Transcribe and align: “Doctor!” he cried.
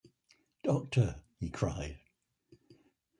“Doctor!” 0.63 1.21
he 1.39 1.51
cried. 1.51 1.99